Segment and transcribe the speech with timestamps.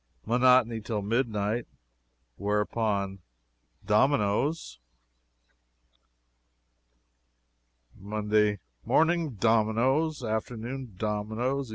[0.25, 1.67] Monotony till midnight.
[2.35, 3.19] Whereupon,
[3.85, 4.79] dominoes.
[7.95, 10.23] "Monday Morning, dominoes.
[10.23, 11.69] Afternoon, dominoes.